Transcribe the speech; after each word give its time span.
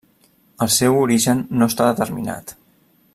El 0.65 0.71
seu 0.75 0.97
origen 1.01 1.43
no 1.59 1.69
està 1.73 1.91
determinat. 1.93 2.57